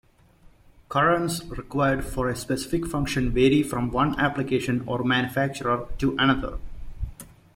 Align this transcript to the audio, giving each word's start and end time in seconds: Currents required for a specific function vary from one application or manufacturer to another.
Currents 0.89 1.43
required 1.45 2.03
for 2.03 2.27
a 2.27 2.35
specific 2.35 2.87
function 2.87 3.29
vary 3.29 3.61
from 3.61 3.91
one 3.91 4.19
application 4.19 4.83
or 4.87 5.03
manufacturer 5.03 5.87
to 5.99 6.17
another. 6.17 6.57